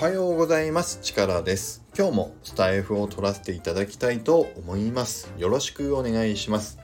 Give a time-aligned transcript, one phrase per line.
[0.00, 1.00] はようございます。
[1.02, 1.84] 力です。
[1.98, 5.32] 今日もスタイフを取らせていただきたいと思います。
[5.38, 6.78] よろしくお願いします。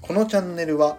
[0.00, 0.96] このチャンネルは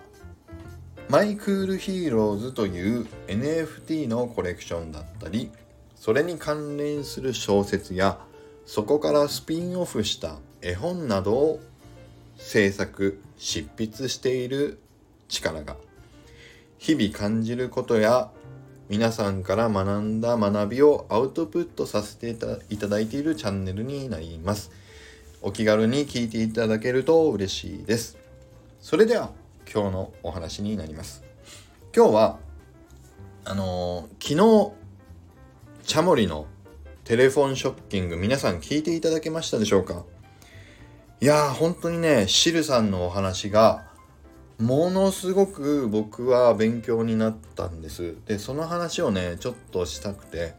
[1.09, 5.51] マイクールヒーローズという NFT のコレクションだったり
[5.97, 8.17] それに関連する小説や
[8.65, 11.59] そこからスピンオフした絵本などを
[12.37, 14.79] 制作執筆している
[15.27, 15.75] 力が
[16.77, 18.31] 日々感じることや
[18.87, 24.69] 皆さんから学んだ学びをアウトプットさせていただいているチャンネルになります。
[25.41, 28.17] お気軽に聞いていただけると嬉しいです。
[28.79, 29.31] それでは
[29.71, 31.23] 今日のお話になります。
[31.95, 32.39] 今日は
[33.43, 34.73] あのー、昨
[35.81, 36.45] 日チャモリの
[37.05, 40.03] テレフォンショッキング皆さん聞いていただけましたでしょうか？
[41.21, 43.85] いやー本当にねシルさんのお話が
[44.59, 48.15] ものすごく僕は勉強になったんです。
[48.25, 50.53] で、その話をね、ちょっとしたくて、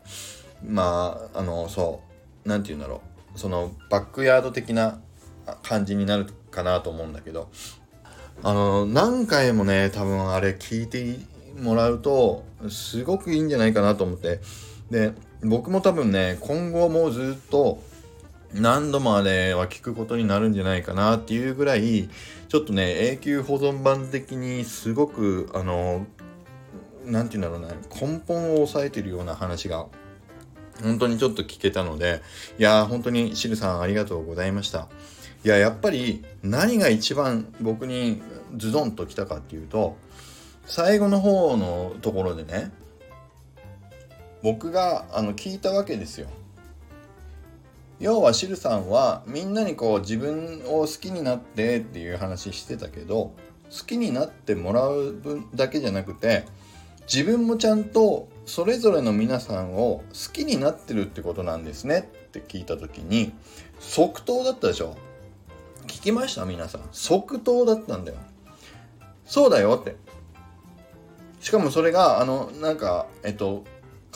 [0.64, 2.02] まあ、あの、そ
[2.44, 3.02] う、何て言うんだろ
[3.34, 3.38] う。
[3.38, 4.98] そのバックヤード的な
[5.62, 7.48] 感じになるかなと思うんだけど、
[8.42, 11.18] あの、何回もね、多分あれ聞いて
[11.58, 14.40] もらうと、すごくいいんじゃないかなと思って、
[14.90, 15.12] で、
[15.42, 17.82] 僕も多分ね、今後もずっと、
[18.54, 22.08] 何度もあれは聞くことになるんじゃないかなっていうぐらい
[22.48, 26.06] ちょっとね永久保存版的にすごくあの
[27.04, 29.86] 何て言うんだろうな根本を抑えてるような話が
[30.82, 32.22] 本当にちょっと聞けたので
[32.58, 34.88] いや本当にシルさんありがとうございました。
[35.44, 38.20] いややっぱり何が一番僕に
[38.56, 39.96] ズドンときたかっていうと
[40.64, 42.72] 最後の方のところでね
[44.42, 46.28] 僕があの聞いたわけですよ。
[47.98, 53.32] 要はシルさんはみんなにこう自分を好きになってっていう話してたけど
[53.70, 56.44] 好きになってもらう分だけじゃなくて
[57.12, 63.32] 自分もちゃんとそれぞれの皆さんを好きになってるってことなんですねって聞いた時に
[63.78, 64.96] 即答だったでしょ？
[65.86, 66.44] 聞きました？
[66.44, 66.82] 皆さん。
[66.92, 68.18] 即答だったんだよ。
[69.24, 69.96] そうだよって。
[71.40, 73.64] しかもそれがあのなんかえっと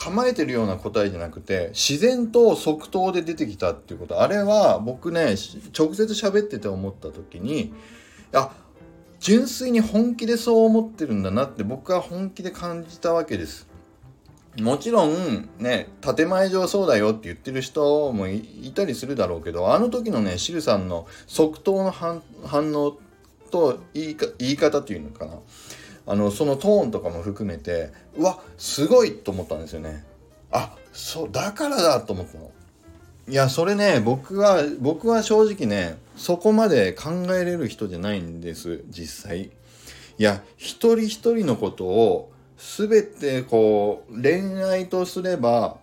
[0.03, 5.35] 構えてるような答えじゃなくて自然と即答で出てきたっていうことあれは僕ね
[5.77, 7.71] 直接喋ってて思った時に
[8.33, 8.51] あ
[9.19, 13.67] 純粋に本気でそう思ってるんだなって僕は本気で感じたわけです。
[14.59, 22.21] もちろんね建前上そうだよって言ってる人もいたりするだろうけどあの時のねシルさんの即答の反
[22.73, 22.97] 応
[23.51, 25.35] と言い言い方っていうのかな
[26.05, 30.03] あのそのトーンとかも含めてうわすごいと思ったんですよね。
[30.51, 32.51] あそうだからだと思ったの。
[33.27, 39.43] いやそれね僕は僕は正直ねそこまで考えれる人じゃないんです実際。
[40.17, 45.77] いや一人一人のことを全てこう恋愛とすれば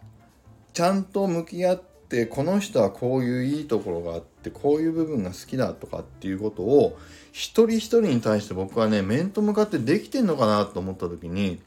[0.72, 6.98] ちゃんと向き合ってこの人はこういういいところがあってこういう部分が好きだとかっていうことを
[7.32, 11.60] 一人一人に対して僕はね面と向かってできてんのかなと思った時に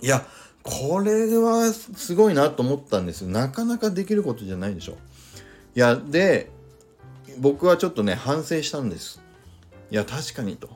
[0.00, 0.26] いや
[0.62, 4.96] これはすごいなと思ったんですなかなかできることじゃないでしょ。
[5.74, 6.50] いやで
[7.38, 9.22] 僕はちょっとね反省したんです。
[9.90, 10.68] いや確かにと。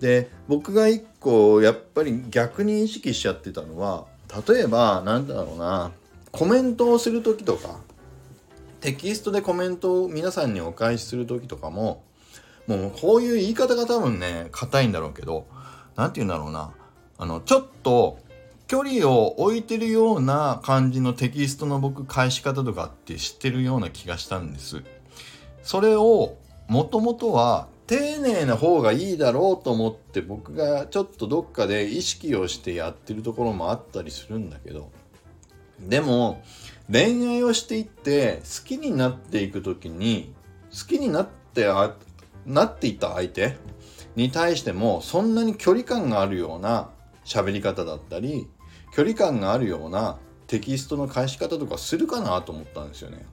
[0.00, 4.06] で僕が一個やっぱり逆に意識しちゃってたのは
[4.48, 5.92] 例えばなんだろうな
[6.30, 7.80] コメントをする時とか
[8.80, 12.02] テキストでコメントを皆さんにお返しする時とかも
[12.66, 15.46] もうこういう言い方が多分ね硬いんだろうけど
[15.96, 16.72] 何て言うんだろうな
[17.18, 18.18] あのちょっと
[18.66, 24.82] 距離を置いてるような感じのテキストの僕返し方とかって知ってるような気がしたんです。
[25.62, 26.36] それを
[26.68, 34.92] もともとは丁寧な方がいいだろうと思って僕がちょっとどっかで意識をしてやってるところもあったりするんだけど
[35.80, 36.44] でも
[36.90, 40.34] 恋愛をしていって好きになっていく時に
[40.70, 41.66] 好きになって
[42.46, 43.56] なっていた相手
[44.16, 46.90] に対してもそんなに距離感があるような
[47.24, 48.48] 喋り方だったり
[48.92, 53.24] 距離感があるようなテキストの返し方とかするかなと思ったんですよね。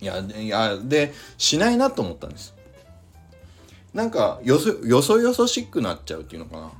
[0.00, 2.54] いや、いやで、しないなと思ったんです。
[3.92, 6.70] なんかよそ、よそよそしくなっちゃうっていうのかな。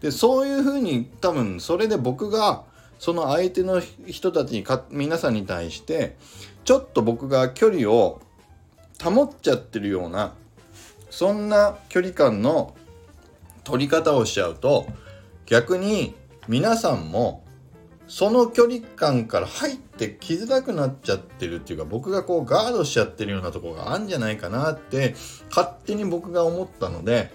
[0.00, 2.64] で、そういうふうに多分それで僕が
[3.04, 6.16] その相手の人たちにか、皆さんに対して、
[6.64, 8.22] ちょっと僕が距離を
[9.02, 10.32] 保っちゃってるような
[11.10, 12.74] そんな距離感の
[13.62, 14.86] 取り方をしちゃうと
[15.44, 16.14] 逆に
[16.48, 17.44] 皆さんも
[18.06, 25.14] その距離感から入ってきづらくなっちゃってるっていうか僕がこうガードしちゃってるようなとこがあるんじゃないかなって
[25.50, 27.30] 勝手に僕が思ったので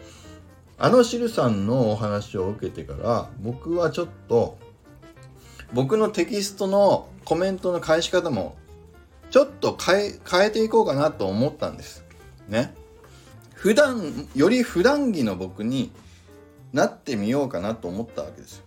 [0.80, 4.57] あのしるさんのお話を受けてから僕はちょっと
[5.74, 8.56] 僕のテキストのコメントの返し方も
[9.30, 12.04] ちょっと変え変えていこうかなと思ったんです。
[12.48, 12.74] ね。
[13.60, 15.92] 普段より普段着の僕に
[16.71, 18.63] なってみようかなと思ったわけです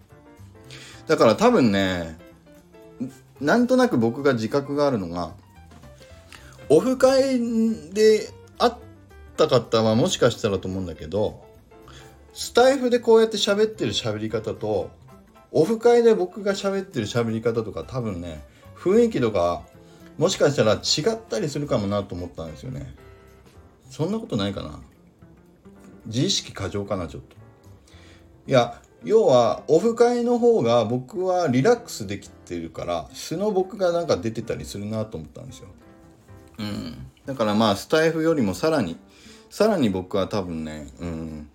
[1.06, 2.18] だから多分ね
[3.40, 5.32] なんとなく僕が自覚があるのが
[6.68, 7.40] オフ会
[7.92, 8.72] で会っ
[9.36, 11.42] た方はもしかしたらと思うんだけど
[12.34, 14.90] スタイフでこうやって喋ってる喋り方と
[15.52, 18.42] オフ会で僕が喋ってる喋り方とか多分ね
[18.76, 19.62] 雰囲気とか
[20.18, 22.94] もしかしたら違ったりするかもなと思ったんですよね。
[23.90, 24.80] そんなことないかな。
[26.06, 27.36] 自意識過剰かなちょっと。
[28.46, 35.68] いや要はオフ会の方が僕はリラックスできてるから素の僕がなんか出てたりするなと思ったんですよ。
[36.58, 38.96] うん、だからまあスタイフよりもさらに
[39.50, 41.48] さらに僕は多分ね、うん、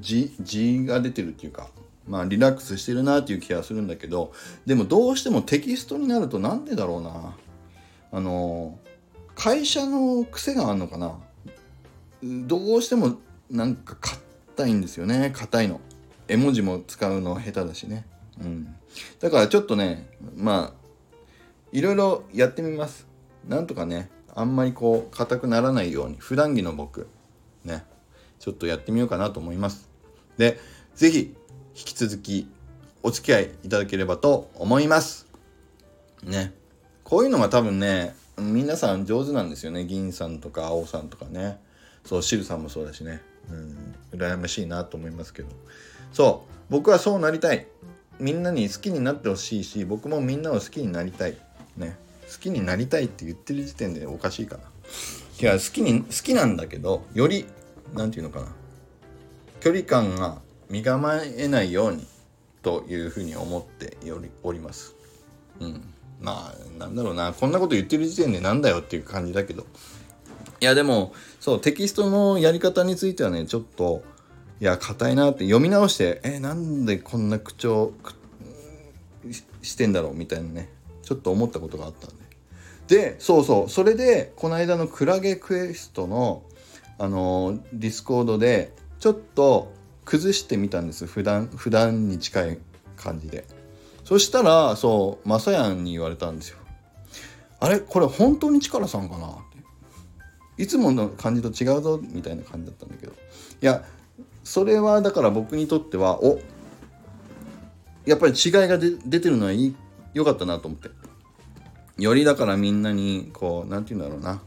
[0.00, 1.70] 字が出てるっていうか
[2.06, 4.32] まあリラックスしてるなっていう気がするんだけど
[4.64, 7.34] でもどうしてもテキストになるとなんでだろうな
[8.12, 8.78] あの
[9.34, 11.18] 会社の癖があるのかな
[12.22, 13.16] どうしても
[13.50, 13.96] なんか
[14.56, 15.80] 硬いんですよね硬いの。
[16.28, 18.04] 絵文字も使うの下手だしね。
[18.40, 18.74] うん。
[19.20, 21.16] だからちょっとね、まあ、
[21.72, 23.06] いろいろやってみます。
[23.46, 27.08] なんとかね、あんまりこう、硬くならないように、普段着の僕、
[27.64, 27.84] ね、
[28.40, 29.88] ちょっとやってみようかなと思います。
[30.36, 30.58] で、
[30.94, 31.34] 是非
[31.76, 32.48] 引き続き、
[33.02, 35.26] お付き合いいただければと思います。
[36.24, 36.54] ね。
[37.04, 39.84] こういうのが多分ね、皆さん上手なんですよね。
[39.84, 41.60] 銀さんとか青さんとかね。
[42.04, 43.20] そう、シルさんもそうだしね。
[43.50, 45.48] うん、羨ましいなと思いますけど。
[46.16, 47.66] そう僕はそうなりたい
[48.18, 51.36] みんなに好きになってほしいし僕もみんなを好きになりたい
[51.76, 51.98] ね
[52.32, 54.62] 好きになりたいって言ってる時点でおかしいかな
[55.40, 57.44] いや好きに好きなんだけどより
[57.92, 58.52] 何て言うのかな
[59.60, 62.06] 距離感が身構えないように
[62.62, 63.96] というふうに思って
[64.42, 64.94] おります。
[65.60, 65.94] うん。
[66.20, 67.32] まあなんだろうな。
[67.32, 69.66] こんなこと言ってる時点でなんだよっていう感じだけど。
[70.60, 74.02] いやでもそうテキストのやり方についてはねちょっと
[74.60, 77.92] いや硬いなって読み直してえなんでこんな口調
[79.60, 80.70] してんだろうみたいなね
[81.02, 82.26] ちょっと思ったことがあったんで。
[82.88, 86.42] でそうそうそれでこの間のクラゲクエストの
[86.98, 89.72] あの Discord でちょっと
[90.06, 92.58] 崩してみたんです普段普段に近い
[92.96, 93.44] 感じで。
[94.04, 96.56] そしたらそうまさやんに言われたんですよ。
[97.60, 99.26] あれこれ本当に力さんかな？
[99.26, 99.30] っ
[100.56, 100.62] て。
[100.62, 103.12] いつもの感じと違うぞみたいな感じだったんだけど。
[103.12, 103.16] い
[103.60, 103.84] や
[104.44, 106.38] それはだから僕にとってはお
[108.06, 109.76] やっぱり違いが出てるのはいい
[110.14, 110.88] 良かったなと思って。
[111.98, 114.40] よりだからみんなにこう何て言うんだろうな。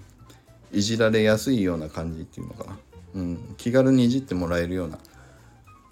[0.72, 2.78] いじられやすいような感じっていうのかな、
[3.16, 5.00] うん、気軽にいじってもらえるような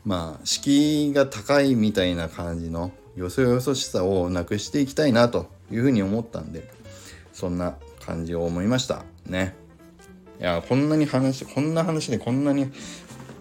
[0.07, 6.71] まあ敷居が高いみたいな感じのよそよそしさをなくしていきたいなというふうに思ったんで
[7.33, 9.53] そんな感じを思いましたね。
[10.39, 12.71] いやこんなに話こんな話でこんなに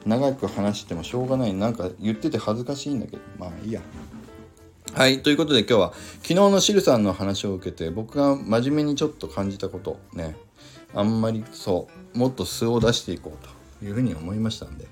[0.06, 1.54] 長く話してもしょうがない。
[1.54, 3.22] なんか言ってて恥ずかしいんだけど。
[3.38, 3.80] まあいいや。
[4.92, 5.92] はいということで今日は
[6.22, 10.36] 昨日のシルさんの話を受けて僕が真面目にちょっと感じたことね
[10.94, 13.46] あんまりそうもっと素を出していこう
[13.78, 14.88] というふうに思いましたんで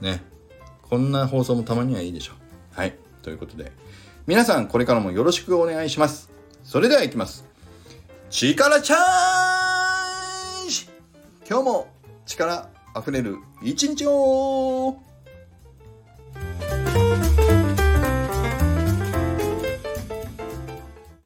[0.00, 0.33] ね。
[0.94, 2.36] こんな放送もたまにはいいでしょう。
[2.78, 2.94] はい。
[3.20, 3.72] ということで
[4.28, 6.30] 皆さんこれからもよろしくお願いします。
[6.62, 7.44] それではいきます。
[8.30, 10.88] 力チャージ。
[11.50, 11.88] 今日も
[12.26, 14.96] 力溢れる一日を。